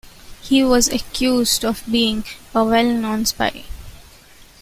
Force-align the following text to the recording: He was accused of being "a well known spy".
He 0.41 0.63
was 0.63 0.87
accused 0.87 1.63
of 1.63 1.83
being 1.87 2.25
"a 2.55 2.63
well 2.65 2.91
known 2.91 3.27
spy". 3.27 3.65